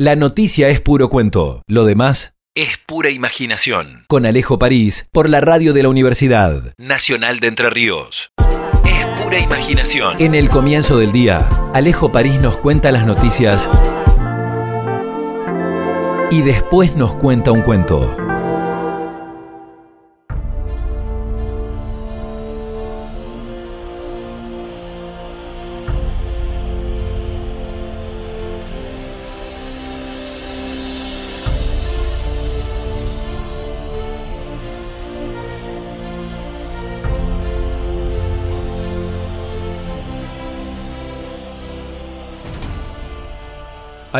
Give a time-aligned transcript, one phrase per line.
[0.00, 1.62] La noticia es puro cuento.
[1.66, 4.06] Lo demás es pura imaginación.
[4.08, 8.32] Con Alejo París por la radio de la Universidad Nacional de Entre Ríos.
[8.86, 10.16] Es pura imaginación.
[10.18, 13.68] En el comienzo del día, Alejo París nos cuenta las noticias
[16.30, 18.29] y después nos cuenta un cuento.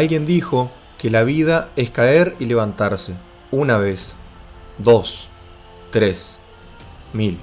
[0.01, 3.17] Alguien dijo que la vida es caer y levantarse,
[3.51, 4.15] una vez,
[4.79, 5.29] dos,
[5.91, 6.39] tres,
[7.13, 7.39] mil.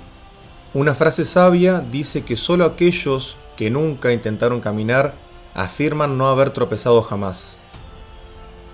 [0.73, 5.13] Una frase sabia dice que solo aquellos que nunca intentaron caminar
[5.53, 7.59] afirman no haber tropezado jamás.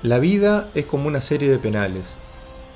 [0.02, 2.16] La vida es como una serie de penales.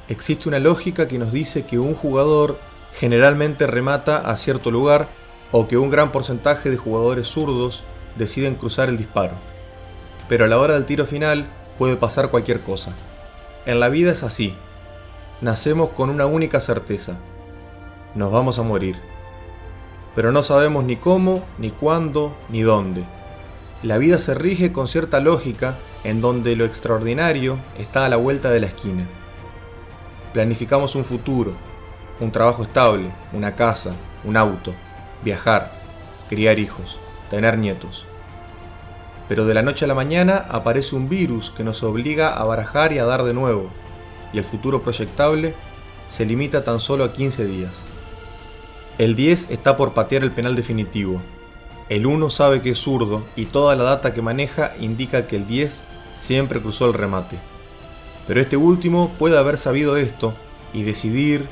[0.10, 2.60] Existe una lógica que nos dice que un jugador
[2.92, 5.08] generalmente remata a cierto lugar
[5.54, 7.86] o que un gran porcentaje de jugadores zurdos
[8.18, 9.56] deciden cruzar el disparo
[10.28, 11.48] pero a la hora del tiro final
[11.78, 12.94] puede pasar cualquier cosa.
[13.66, 14.56] En la vida es así.
[15.42, 17.18] Nacemos con una única certeza.
[18.16, 18.98] Nos vamos a morir.
[20.16, 23.04] Pero no sabemos ni cómo, ni cuándo, ni dónde.
[23.84, 28.50] La vida se rige con cierta lógica en donde lo extraordinario está a la vuelta
[28.50, 29.06] de la esquina.
[30.34, 31.54] Planificamos un futuro,
[32.20, 34.74] un trabajo estable, una casa, un auto,
[35.24, 35.80] viajar,
[36.28, 38.07] criar hijos, tener nietos
[39.28, 42.94] pero de la noche a la mañana aparece un virus que nos obliga a barajar
[42.94, 43.70] y a dar de nuevo,
[44.34, 45.54] y el futuro proyectable
[46.08, 47.86] se limita tan solo a 15 días.
[48.98, 51.22] El 10 está por patear el penal definitivo.
[51.90, 55.48] El 1 sabe que es zurdo y toda la data que maneja indica que el
[55.48, 55.84] 10
[56.16, 57.38] siempre cruzó el remate.
[58.26, 60.34] Pero este último puede haber sabido esto
[60.74, 61.48] y decidir,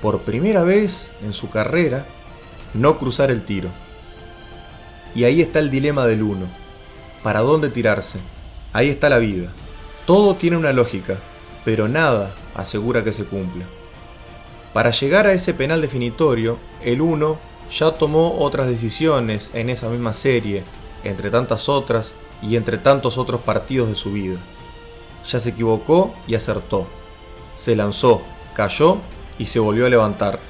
[0.00, 2.06] por primera vez en su carrera,
[2.74, 3.68] no cruzar el tiro.
[5.14, 6.65] Y ahí está el dilema del 1
[7.22, 8.18] para dónde tirarse.
[8.72, 9.52] Ahí está la vida.
[10.06, 11.18] Todo tiene una lógica,
[11.64, 13.66] pero nada asegura que se cumpla.
[14.72, 17.38] Para llegar a ese penal definitorio, el 1
[17.70, 20.62] ya tomó otras decisiones en esa misma serie,
[21.02, 24.38] entre tantas otras y entre tantos otros partidos de su vida.
[25.26, 26.86] Ya se equivocó y acertó.
[27.54, 28.22] Se lanzó,
[28.54, 28.98] cayó
[29.38, 30.40] y se volvió a levantar.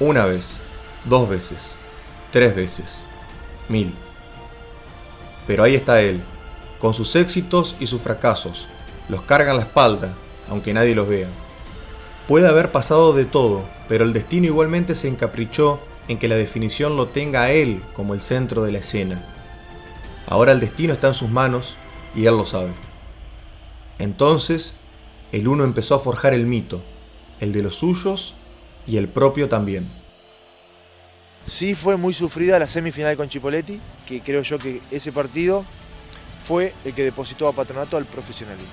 [0.00, 0.58] Una vez,
[1.04, 1.76] dos veces,
[2.32, 3.04] tres veces,
[3.68, 3.94] mil.
[5.46, 6.22] Pero ahí está él,
[6.80, 8.68] con sus éxitos y sus fracasos.
[9.08, 10.14] Los carga en la espalda,
[10.48, 11.28] aunque nadie los vea.
[12.28, 16.96] Puede haber pasado de todo, pero el destino igualmente se encaprichó en que la definición
[16.96, 19.24] lo tenga a él como el centro de la escena.
[20.26, 21.76] Ahora el destino está en sus manos
[22.14, 22.72] y él lo sabe.
[23.98, 24.76] Entonces,
[25.32, 26.82] el uno empezó a forjar el mito,
[27.40, 28.34] el de los suyos
[28.86, 29.90] y el propio también.
[31.46, 35.64] Sí fue muy sufrida la semifinal con Chipoletti, que creo yo que ese partido
[36.46, 38.72] fue el que depositó a Patronato al profesionalismo.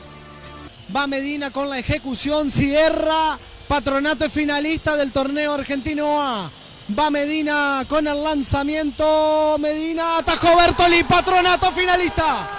[0.95, 6.51] Va Medina con la ejecución, Sierra, Patronato es finalista del torneo argentino A.
[6.97, 12.49] Va Medina con el lanzamiento, Medina atajó Bertoli, Patronato finalista.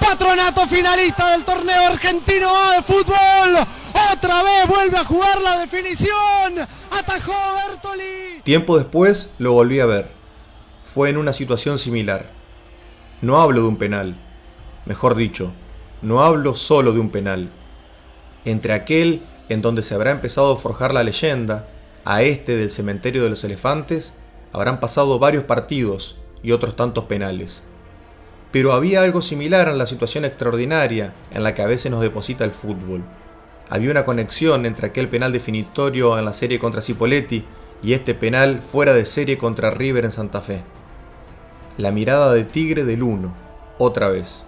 [0.00, 3.66] Patronato finalista del torneo argentino A de fútbol.
[4.12, 6.66] Otra vez vuelve a jugar la definición.
[6.90, 7.32] Atajó
[7.68, 8.42] Bertoli.
[8.42, 10.10] Tiempo después lo volví a ver.
[10.84, 12.30] Fue en una situación similar.
[13.20, 14.16] No hablo de un penal.
[14.86, 15.52] Mejor dicho,
[16.02, 17.50] no hablo solo de un penal.
[18.44, 21.68] Entre aquel en donde se habrá empezado a forjar la leyenda,
[22.04, 24.14] a este del cementerio de los elefantes,
[24.52, 27.62] habrán pasado varios partidos y otros tantos penales.
[28.52, 32.44] Pero había algo similar en la situación extraordinaria en la que a veces nos deposita
[32.44, 33.02] el fútbol.
[33.74, 37.44] Había una conexión entre aquel penal definitorio en la serie contra Cipoletti
[37.82, 40.62] y este penal fuera de serie contra River en Santa Fe.
[41.76, 43.34] La mirada de tigre del uno,
[43.78, 44.46] otra vez.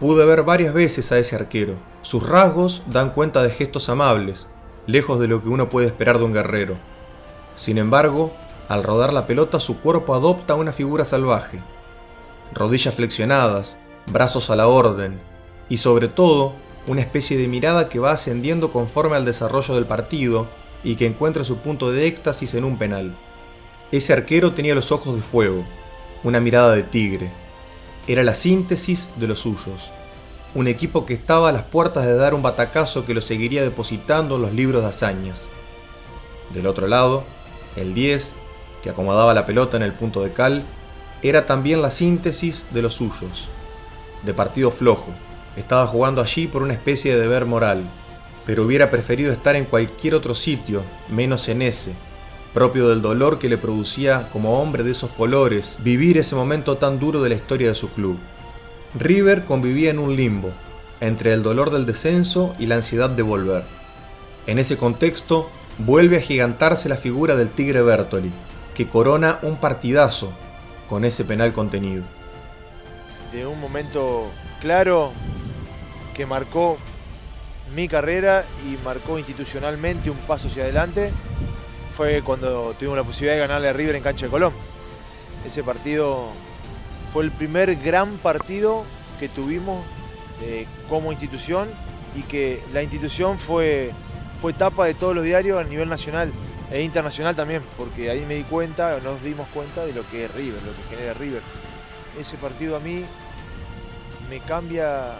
[0.00, 1.74] Pude ver varias veces a ese arquero.
[2.02, 4.48] Sus rasgos dan cuenta de gestos amables,
[4.88, 6.74] lejos de lo que uno puede esperar de un guerrero.
[7.54, 8.32] Sin embargo,
[8.68, 11.62] al rodar la pelota su cuerpo adopta una figura salvaje,
[12.54, 13.78] rodillas flexionadas,
[14.12, 15.20] brazos a la orden
[15.68, 16.54] y sobre todo
[16.88, 20.48] una especie de mirada que va ascendiendo conforme al desarrollo del partido
[20.82, 23.14] y que encuentra su punto de éxtasis en un penal.
[23.92, 25.64] Ese arquero tenía los ojos de fuego,
[26.24, 27.30] una mirada de tigre.
[28.06, 29.90] Era la síntesis de los suyos.
[30.54, 34.36] Un equipo que estaba a las puertas de dar un batacazo que lo seguiría depositando
[34.36, 35.48] en los libros de hazañas.
[36.54, 37.24] Del otro lado,
[37.76, 38.32] el 10,
[38.82, 40.64] que acomodaba la pelota en el punto de cal,
[41.22, 43.48] era también la síntesis de los suyos,
[44.22, 45.12] de partido flojo,
[45.58, 47.90] Estaba jugando allí por una especie de deber moral,
[48.46, 51.94] pero hubiera preferido estar en cualquier otro sitio, menos en ese,
[52.54, 57.00] propio del dolor que le producía como hombre de esos colores vivir ese momento tan
[57.00, 58.20] duro de la historia de su club.
[58.94, 60.52] River convivía en un limbo,
[61.00, 63.64] entre el dolor del descenso y la ansiedad de volver.
[64.46, 68.30] En ese contexto, vuelve a gigantarse la figura del Tigre Bertoli,
[68.76, 70.32] que corona un partidazo
[70.88, 72.04] con ese penal contenido.
[73.32, 75.12] De un momento claro
[76.18, 76.78] que marcó
[77.76, 81.12] mi carrera y marcó institucionalmente un paso hacia adelante
[81.96, 84.52] fue cuando tuvimos la posibilidad de ganarle a River en cancha de Colón.
[85.46, 86.30] Ese partido
[87.12, 88.82] fue el primer gran partido
[89.20, 89.84] que tuvimos
[90.42, 91.68] eh, como institución
[92.16, 93.92] y que la institución fue,
[94.40, 96.32] fue tapa de todos los diarios a nivel nacional
[96.72, 100.34] e internacional también, porque ahí me di cuenta, nos dimos cuenta de lo que es
[100.34, 101.42] River, lo que genera River.
[102.18, 103.04] Ese partido a mí
[104.28, 105.14] me cambia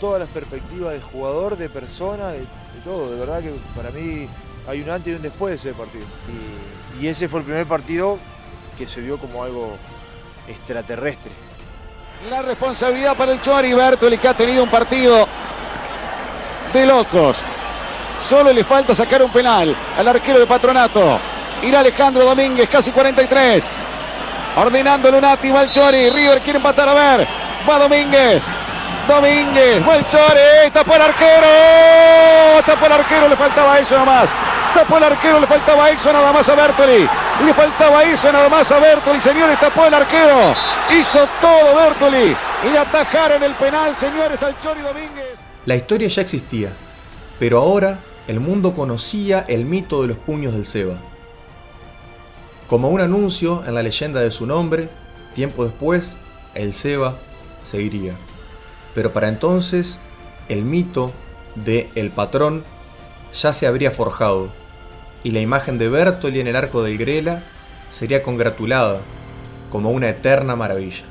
[0.00, 2.44] todas las perspectivas de jugador, de persona, de,
[2.84, 3.10] todo.
[3.10, 4.28] De verdad que para mí
[4.68, 6.04] hay un antes y un después de ese partido.
[6.98, 8.18] Y, y ese fue el primer partido
[8.76, 9.76] que se vio como algo
[10.48, 11.32] extraterrestre.
[12.28, 15.26] La responsabilidad para el Chori Bertoli que ha tenido un partido
[16.72, 17.36] de locos.
[18.18, 21.18] Solo le falta sacar un penal al arquero de Patronato.
[21.62, 23.64] Irá Alejandro Domínguez, casi 43.
[24.56, 26.10] Ordenando Lunati, va el Chori.
[26.10, 27.28] River quiere empatar a ver.
[27.68, 28.42] Va Domínguez.
[29.06, 30.70] Domínguez, el Chori.
[30.72, 32.62] Tapó el arquero.
[32.66, 34.28] Tapó el arquero, le faltaba eso nomás.
[34.74, 37.08] Tapó el arquero, le faltaba eso nada más a Bertoli.
[37.44, 40.54] Le faltaba eso nada más a Bertoli, señores, tapó el arquero.
[40.90, 42.36] Hizo todo Bertoli.
[42.64, 45.34] Le atajaron el penal, señores, al Chori Domínguez.
[45.66, 46.72] La historia ya existía,
[47.38, 50.96] pero ahora el mundo conocía el mito de los puños del Seba.
[52.66, 54.88] Como un anuncio en la leyenda de su nombre,
[55.34, 56.16] tiempo después,
[56.54, 57.16] el Seba
[57.62, 58.14] seguiría.
[58.94, 59.98] Pero para entonces,
[60.48, 61.12] el mito
[61.54, 62.64] de El Patrón
[63.32, 64.50] ya se habría forjado,
[65.24, 67.42] y la imagen de Bertoli en el arco del Grela
[67.90, 69.00] sería congratulada
[69.70, 71.04] como una eterna maravilla.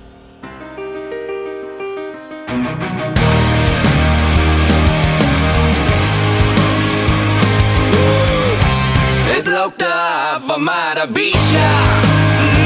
[9.36, 11.70] Es la octava maravilla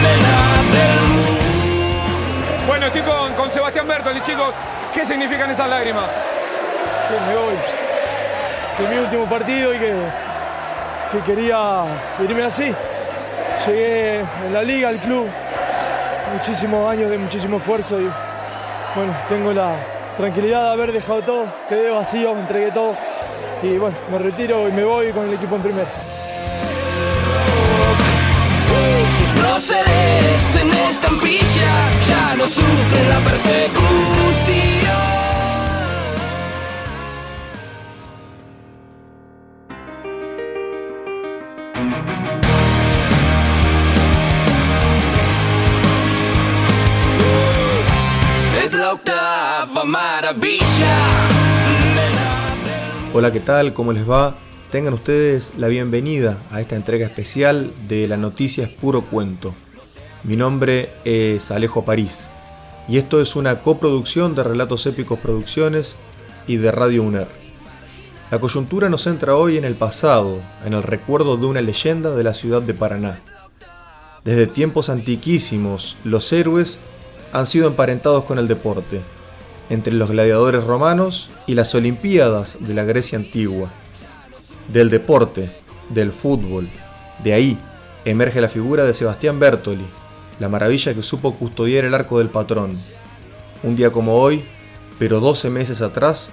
[0.03, 0.21] del
[2.67, 4.53] Bueno, estoy con, con Sebastián Bertoli, chicos.
[4.97, 6.09] ¿Qué significan esas lágrimas?
[7.07, 7.53] Que me voy.
[8.75, 9.93] Que mi último partido y que,
[11.11, 11.83] que quería
[12.19, 12.73] irme así.
[13.67, 15.27] Llegué en la liga, al club,
[16.33, 18.09] muchísimos años de muchísimo esfuerzo y
[18.95, 19.75] bueno, tengo la
[20.17, 22.95] tranquilidad de haber dejado todo, quedé vacío, entregué todo
[23.61, 26.06] y bueno, me retiro y me voy con el equipo en primera.
[29.37, 34.97] Sus próceres en estampillas ya no sufren la persecución.
[48.63, 50.97] Es la octava maravilla.
[53.13, 53.73] Hola, ¿qué tal?
[53.73, 54.46] ¿Cómo les va?
[54.71, 59.53] Tengan ustedes la bienvenida a esta entrega especial de La Noticia es Puro Cuento.
[60.25, 62.27] Mi nombre es Alejo París
[62.85, 65.95] y esto es una coproducción de Relatos Épicos Producciones
[66.47, 67.29] y de Radio UNER.
[68.29, 72.25] La coyuntura nos centra hoy en el pasado, en el recuerdo de una leyenda de
[72.25, 73.19] la ciudad de Paraná.
[74.25, 76.77] Desde tiempos antiquísimos, los héroes
[77.31, 78.99] han sido emparentados con el deporte,
[79.69, 83.71] entre los gladiadores romanos y las Olimpiadas de la Grecia antigua.
[84.67, 85.49] Del deporte,
[85.89, 86.69] del fútbol,
[87.23, 87.57] de ahí
[88.03, 89.85] emerge la figura de Sebastián Bertoli,
[90.39, 92.73] la maravilla que supo custodiar el arco del patrón.
[93.63, 94.43] Un día como hoy,
[94.99, 96.29] pero 12 meses atrás,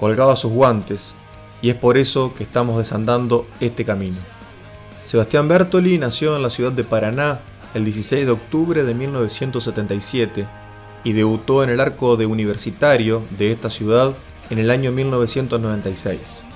[0.00, 1.14] colgaba sus guantes,
[1.60, 4.16] y es por eso que estamos desandando este camino.
[5.02, 7.40] Sebastián Bertoli nació en la ciudad de Paraná
[7.74, 10.46] el 16 de octubre de 1977
[11.04, 14.14] y debutó en el arco de universitario de esta ciudad
[14.48, 16.46] en el año 1996.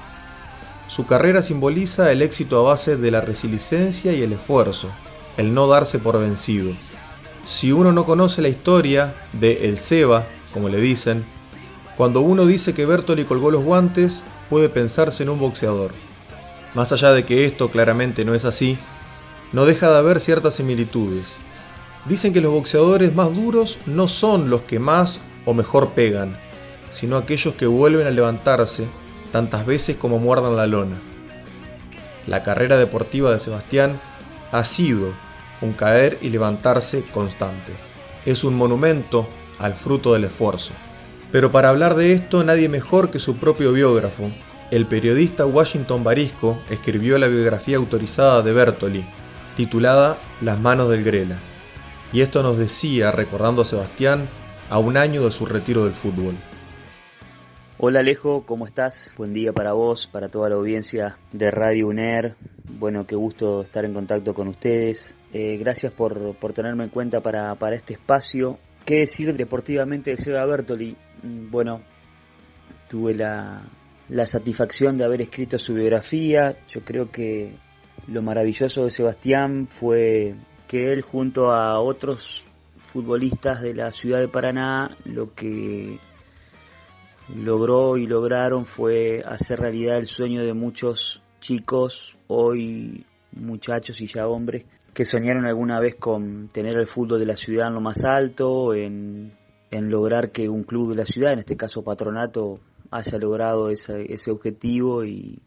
[0.88, 4.88] Su carrera simboliza el éxito a base de la resiliencia y el esfuerzo,
[5.37, 6.73] el no darse por vencido.
[7.47, 11.26] Si uno no conoce la historia de El Seba, como le dicen,
[11.99, 15.92] cuando uno dice que Bertoli colgó los guantes, puede pensarse en un boxeador.
[16.75, 18.78] Más allá de que esto claramente no es así,
[19.52, 21.38] no deja de haber ciertas similitudes.
[22.07, 26.38] Dicen que los boxeadores más duros no son los que más o mejor pegan,
[26.88, 28.88] sino aquellos que vuelven a levantarse
[29.33, 30.97] tantas veces como muerdan la lona.
[32.27, 34.01] La carrera deportiva de Sebastián
[34.53, 35.13] ha sido
[35.61, 37.73] un caer y levantarse constante.
[38.27, 40.73] Es un monumento al fruto del esfuerzo.
[41.33, 44.31] Pero para hablar de esto nadie mejor que su propio biógrafo.
[44.71, 49.05] El periodista Washington Barisco escribió la biografía autorizada de Bertoli,
[49.57, 51.39] titulada Las manos del Grela.
[52.13, 54.29] Y esto nos decía, recordando a Sebastián,
[54.71, 56.35] a un año de su retiro del fútbol.
[57.81, 59.13] Hola Alejo, ¿cómo estás?
[59.17, 62.35] Buen día para vos, para toda la audiencia de Radio UNER.
[62.69, 65.15] Bueno, qué gusto estar en contacto con ustedes.
[65.33, 68.59] Eh, gracias por, por, tenerme en cuenta para, para este espacio.
[68.85, 70.97] ¿Qué decir deportivamente de Seba Bertoli?
[71.23, 71.83] Mm, bueno,
[72.89, 73.63] tuve la,
[74.09, 76.57] la satisfacción de haber escrito su biografía.
[76.67, 77.55] Yo creo que
[78.09, 80.35] lo maravilloso de Sebastián fue
[80.67, 82.45] que él junto a otros
[82.81, 86.01] futbolistas de la ciudad de Paraná lo que
[87.35, 94.27] logró y lograron fue hacer realidad el sueño de muchos chicos, hoy muchachos y ya
[94.27, 98.03] hombres, que soñaron alguna vez con tener el fútbol de la ciudad en lo más
[98.05, 99.33] alto, en,
[99.71, 104.13] en lograr que un club de la ciudad, en este caso Patronato, haya logrado ese,
[104.13, 105.41] ese objetivo y,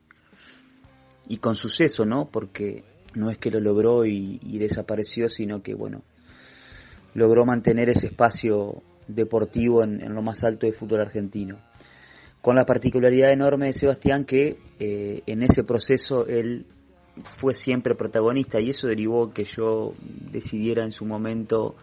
[1.28, 2.30] y con suceso, ¿no?
[2.30, 2.84] Porque
[3.16, 6.04] no es que lo logró y, y, desapareció, sino que, bueno,
[7.14, 11.60] logró mantener ese espacio deportivo en, lo más alto del fútbol argentino.
[12.42, 16.66] Con la particularidad enorme de Sebastián que eh, en ese proceso él
[17.24, 19.94] fue siempre protagonista y eso derivó que yo
[20.32, 21.76] decidiera en su momento,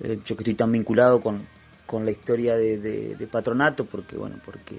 [0.00, 1.46] eh, yo que estoy tan vinculado con,
[1.86, 4.76] con la historia de, de, de, patronato, porque bueno, porque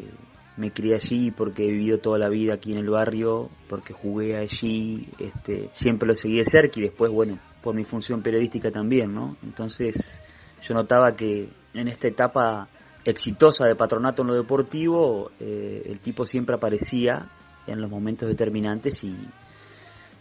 [0.57, 4.37] me crié allí, porque he vivido toda la vida aquí en el barrio, porque jugué
[4.37, 9.13] allí, este, siempre lo seguí de cerca y después, bueno, por mi función periodística también,
[9.13, 9.35] ¿no?
[9.43, 10.21] Entonces
[10.67, 12.67] yo notaba que en esta etapa
[13.03, 17.29] exitosa de patronato en lo deportivo, eh, el tipo siempre aparecía
[17.67, 19.09] en los momentos determinantes y,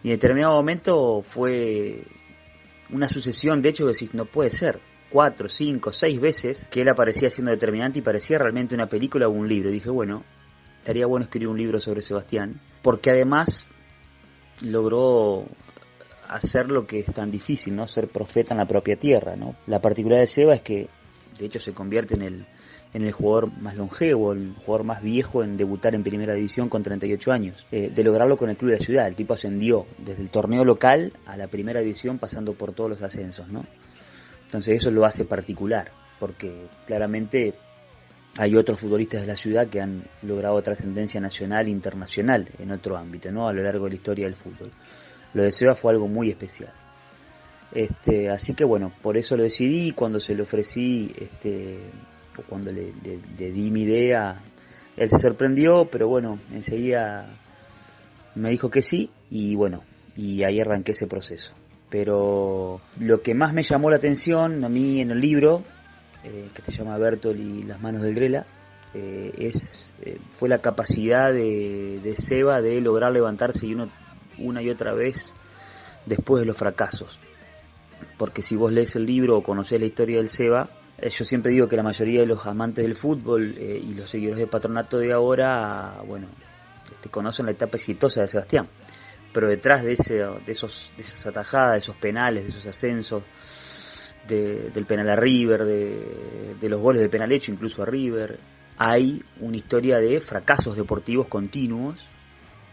[0.03, 2.05] y en determinado momento fue
[2.91, 7.31] una sucesión de hecho que no puede ser, cuatro, cinco, seis veces que él aparecía
[7.31, 9.71] siendo determinante y parecía realmente una película o un libro.
[9.71, 10.25] Dije, bueno,
[10.79, 13.73] estaría bueno escribir un libro sobre Sebastián, porque además
[14.61, 15.47] logró
[16.29, 17.87] hacer lo que es tan difícil, ¿no?
[17.87, 19.57] Ser profeta en la propia tierra, ¿no?
[19.67, 20.89] La particularidad de Seba es que,
[21.39, 22.47] de hecho, se convierte en el,
[22.93, 26.83] en el jugador más longevo, el jugador más viejo en debutar en primera división con
[26.83, 27.67] 38 años.
[27.73, 30.65] Eh, de lograrlo con el club de la ciudad, el tipo ascendió desde el torneo
[30.65, 33.65] local a la primera división pasando por todos los ascensos, ¿no?
[34.43, 35.91] Entonces eso lo hace particular,
[36.21, 37.55] porque claramente
[38.39, 42.97] hay otros futbolistas de la ciudad que han logrado trascendencia nacional e internacional en otro
[42.97, 43.49] ámbito, ¿no?
[43.49, 44.73] A lo largo de la historia del fútbol.
[45.35, 46.73] Lo de Seba fue algo muy especial.
[47.73, 51.91] Este, así que bueno, por eso lo decidí, cuando se lo ofrecí, este,
[52.49, 54.41] cuando le, le, di mi idea,
[54.97, 57.37] él se sorprendió, pero bueno, enseguida
[58.37, 59.83] me dijo que sí y bueno,
[60.17, 61.55] y ahí arranqué ese proceso.
[61.91, 65.63] Pero lo que más me llamó la atención a mí en el libro,
[66.23, 68.47] eh, que se llama Bertol y las manos del Grela,
[68.95, 73.89] eh, es, eh, fue la capacidad de, de, Seba de lograr levantarse y uno,
[74.39, 75.35] una y otra vez
[76.07, 77.19] después de los fracasos.
[78.19, 81.53] Porque si vos lees el libro o conocés la historia del Seba, eh, yo siempre
[81.53, 84.99] digo que la mayoría de los amantes del fútbol eh, y los seguidores de patronato
[84.99, 86.29] de ahora, bueno,
[87.11, 88.69] conocen la etapa exitosa de Sebastián.
[89.33, 93.25] Pero detrás de, ese, de, esos, de esas atajadas, de esos penales, de esos ascensos,
[94.29, 98.39] de, del penal a River, de, de los goles de penal hecho incluso a River,
[98.77, 102.09] hay una historia de fracasos deportivos continuos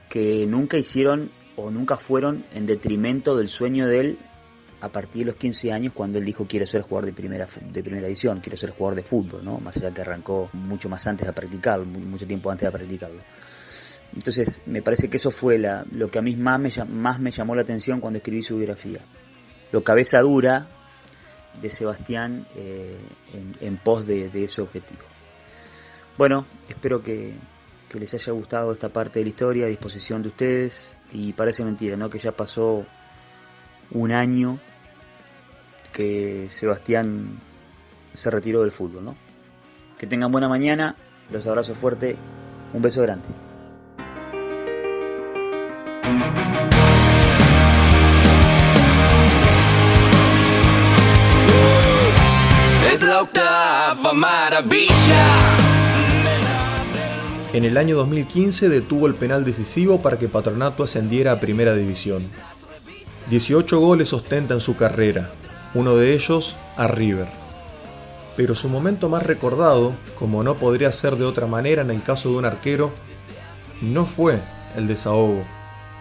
[0.10, 4.20] que nunca hicieron o nunca fueron en detrimento del sueño de él
[4.82, 7.84] a partir de los 15 años cuando él dijo quiero ser jugador de primera de
[7.84, 9.60] primera edición, quiero ser jugador de fútbol, ¿no?
[9.60, 13.22] Más allá que arrancó mucho más antes de practicarlo, mucho tiempo antes de practicarlo.
[14.14, 17.32] Entonces, me parece que eso fue la, lo que a mí más me, más me
[17.32, 19.00] llamó la atención cuando escribí su biografía.
[19.72, 20.68] Lo cabeza dura
[21.62, 22.98] de Sebastián eh,
[23.62, 25.02] en, pos de, ese objetivo.
[26.18, 27.36] Bueno, espero que
[27.94, 31.98] les haya gustado esta parte de la historia a disposición de ustedes y parece mentira,
[31.98, 32.10] ¿no?
[32.10, 32.86] Que ya pasó
[33.92, 34.60] un año
[35.94, 37.40] que Sebastián
[38.14, 39.16] se retiró del fútbol, ¿no?
[39.98, 40.96] Que tengan buena mañana,
[41.30, 42.18] los abrazo fuerte,
[42.74, 43.28] un beso grande.
[52.92, 55.81] Es la octava maravilla.
[57.54, 62.30] En el año 2015 detuvo el penal decisivo para que Patronato ascendiera a Primera División.
[63.30, 65.32] 18 goles ostenta en su carrera,
[65.74, 67.28] uno de ellos a River.
[68.38, 72.30] Pero su momento más recordado, como no podría ser de otra manera en el caso
[72.30, 72.94] de un arquero,
[73.82, 74.40] no fue
[74.78, 75.44] el desahogo,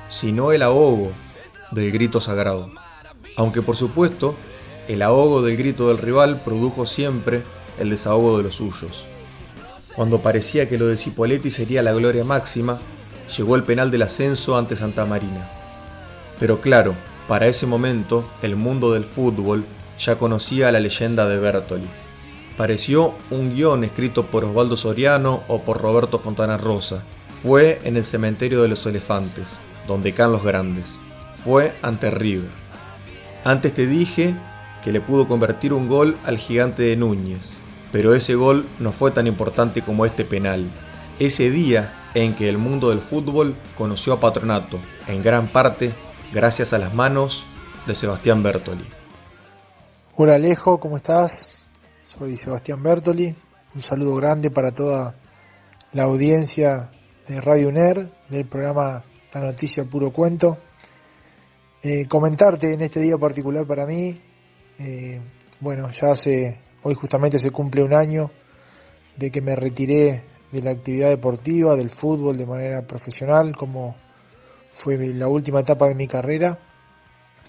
[0.08, 1.10] sino el ahogo
[1.72, 2.70] del grito sagrado.
[3.36, 4.36] Aunque por supuesto,
[4.86, 7.42] el ahogo del grito del rival produjo siempre
[7.80, 9.04] el desahogo de los suyos.
[10.00, 12.78] Cuando parecía que lo de Cipoletti sería la gloria máxima,
[13.36, 15.50] llegó el penal del ascenso ante Santa Marina.
[16.38, 16.94] Pero claro,
[17.28, 19.62] para ese momento, el mundo del fútbol
[19.98, 21.86] ya conocía la leyenda de Bertoli.
[22.56, 27.02] Pareció un guion escrito por Osvaldo Soriano o por Roberto Fontana Rosa.
[27.42, 30.98] Fue en el cementerio de los elefantes, donde caen los grandes.
[31.44, 32.48] Fue ante River.
[33.44, 34.34] Antes te dije
[34.82, 37.60] que le pudo convertir un gol al gigante de Núñez,
[37.92, 40.66] pero ese gol no fue tan importante como este penal.
[41.18, 45.92] Ese día en que el mundo del fútbol conoció a Patronato, en gran parte
[46.32, 47.44] gracias a las manos
[47.86, 48.84] de Sebastián Bertoli.
[50.16, 51.50] Hola Alejo, ¿cómo estás?
[52.02, 53.34] Soy Sebastián Bertoli.
[53.74, 55.14] Un saludo grande para toda
[55.92, 56.90] la audiencia
[57.26, 60.58] de Radio UNER, del programa La Noticia Puro Cuento.
[61.82, 64.14] Eh, comentarte en este día particular para mí,
[64.78, 65.20] eh,
[65.60, 68.30] bueno, ya hace, hoy justamente se cumple un año
[69.16, 73.96] de que me retiré de la actividad deportiva, del fútbol de manera profesional, como
[74.70, 76.58] fue la última etapa de mi carrera,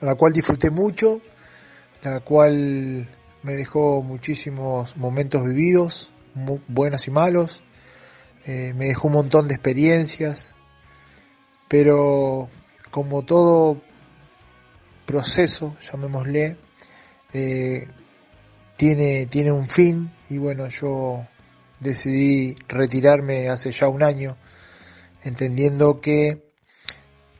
[0.01, 1.21] la cual disfruté mucho,
[2.03, 3.09] la cual
[3.43, 6.11] me dejó muchísimos momentos vividos,
[6.67, 7.63] buenos y malos,
[8.45, 10.55] eh, me dejó un montón de experiencias,
[11.67, 12.49] pero
[12.89, 13.81] como todo
[15.05, 16.57] proceso, llamémosle,
[17.33, 17.87] eh,
[18.81, 21.27] tiene, tiene un fin y bueno, yo
[21.79, 24.37] decidí retirarme hace ya un año,
[25.21, 26.51] entendiendo que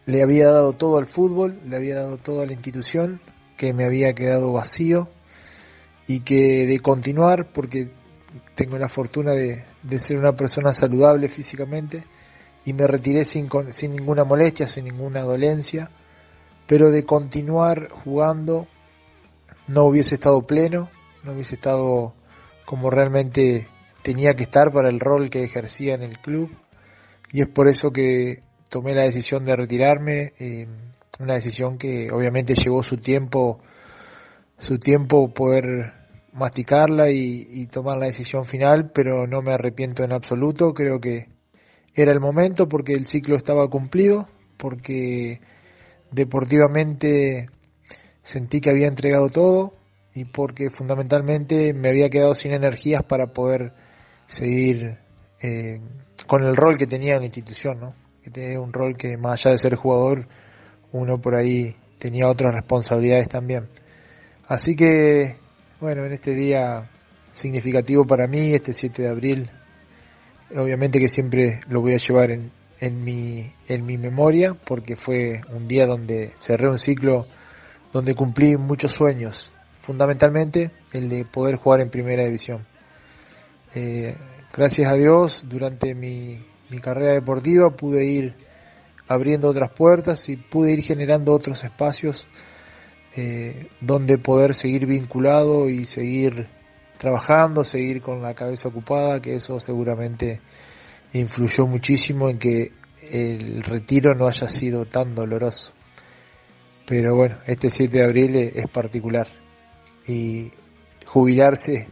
[0.05, 3.21] le había dado todo al fútbol, le había dado todo a la institución,
[3.57, 5.09] que me había quedado vacío
[6.05, 7.89] y que de continuar, porque
[8.53, 9.65] tengo la fortuna de,
[9.97, 12.03] ser una persona saludable físicamente
[12.65, 15.89] y me retiré sin, sin ninguna molestia, sin ninguna dolencia,
[16.67, 18.67] pero de continuar jugando
[19.67, 20.91] no hubiese estado pleno,
[21.23, 22.13] no hubiese estado
[22.65, 23.67] como realmente
[24.01, 26.49] tenía que estar para el rol que ejercía en el club.
[27.31, 30.67] Y es por eso que tomé la decisión de retirarme, eh,
[31.19, 33.59] una decisión que obviamente llevó su tiempo,
[34.57, 35.93] su tiempo poder
[36.33, 41.27] masticarla y, tomar la decisión final, pero no me arrepiento en absoluto, creo que
[41.93, 45.41] era el momento porque el ciclo estaba cumplido, porque
[46.11, 47.49] deportivamente
[48.23, 49.73] sentí que había entregado todo
[50.13, 53.73] y porque fundamentalmente me había quedado sin energías para poder
[54.25, 54.97] seguir
[55.41, 55.79] eh,
[56.27, 57.93] con el rol que tenía en la institución, ¿no?
[58.23, 60.27] que tenía un rol que más allá de ser jugador,
[60.91, 63.67] uno por ahí tenía otras responsabilidades también.
[64.47, 65.37] Así que,
[65.79, 66.89] bueno, en este día
[67.31, 69.49] significativo para mí, este 7 de abril,
[70.55, 75.41] obviamente que siempre lo voy a llevar en, en, mi, en mi memoria, porque fue
[75.53, 77.25] un día donde cerré un ciclo
[77.93, 82.65] donde cumplí muchos sueños, fundamentalmente el de poder jugar en primera división.
[83.73, 84.15] Eh,
[84.53, 88.35] gracias a Dios, durante mi, mi carrera deportiva pude ir
[89.07, 92.27] abriendo otras puertas y pude ir generando otros espacios
[93.15, 96.47] eh, donde poder seguir vinculado y seguir
[96.97, 100.39] trabajando, seguir con la cabeza ocupada, que eso seguramente
[101.13, 102.71] influyó muchísimo en que
[103.09, 105.73] el retiro no haya sido tan doloroso.
[106.85, 109.40] Pero bueno, este 7 de abril es particular
[110.11, 110.51] y
[111.05, 111.87] jubilarse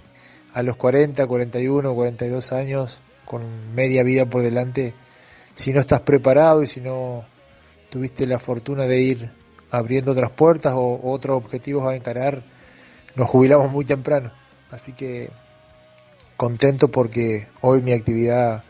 [0.53, 4.93] a los 40, 41, 42 años, con media vida por delante,
[5.55, 7.25] si no estás preparado y si no
[7.89, 9.31] tuviste la fortuna de ir
[9.71, 12.43] abriendo otras puertas o, otros objetivos a encarar,
[13.15, 14.31] nos jubilamos muy temprano.
[14.71, 15.29] Así que
[16.37, 18.63] contento porque hoy mi actividad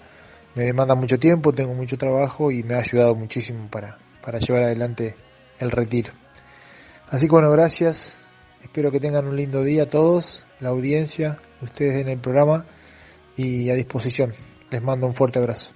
[0.56, 4.64] me demanda mucho tiempo, tengo mucho trabajo y me ha ayudado muchísimo para, para llevar
[4.64, 5.16] adelante
[5.60, 6.12] el retiro.
[7.10, 8.19] Así que bueno, gracias.
[8.62, 12.66] Espero que tengan un lindo día todos, la audiencia, ustedes en el programa
[13.36, 14.34] y a disposición.
[14.70, 15.72] Les mando un fuerte abrazo.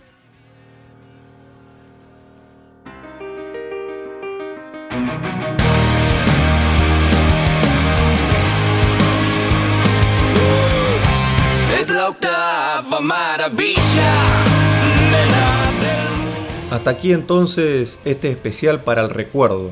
[16.71, 19.71] Hasta aquí entonces este especial para el recuerdo.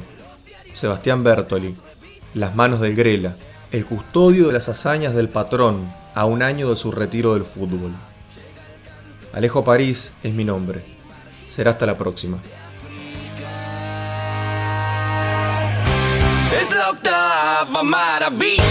[0.74, 1.76] Sebastián Bertoli,
[2.34, 3.36] Las manos del Grela,
[3.72, 7.92] el custodio de las hazañas del patrón a un año de su retiro del fútbol.
[9.34, 10.84] Alejo París es mi nombre.
[11.48, 12.42] Será hasta la próxima.
[16.62, 16.70] Es
[17.84, 18.62] maravilla.